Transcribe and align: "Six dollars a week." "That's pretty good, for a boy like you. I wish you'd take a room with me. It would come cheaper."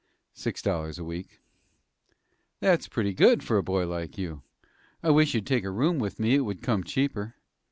"Six 0.33 0.63
dollars 0.63 0.97
a 0.97 1.03
week." 1.03 1.41
"That's 2.59 2.87
pretty 2.87 3.13
good, 3.13 3.43
for 3.43 3.59
a 3.59 3.61
boy 3.61 3.85
like 3.85 4.17
you. 4.17 4.41
I 5.03 5.11
wish 5.11 5.35
you'd 5.35 5.45
take 5.45 5.63
a 5.63 5.69
room 5.69 5.99
with 5.99 6.19
me. 6.19 6.33
It 6.33 6.39
would 6.39 6.63
come 6.63 6.83
cheaper." 6.83 7.35